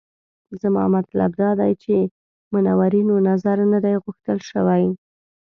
زما 0.61 0.83
مطلب 0.97 1.31
دا 1.41 1.49
دی 1.59 1.73
چې 1.83 1.95
منورینو 2.53 3.15
نظر 3.29 3.57
نه 3.73 3.79
دی 3.85 3.95
غوښتل 4.03 4.37
شوی. 4.49 4.83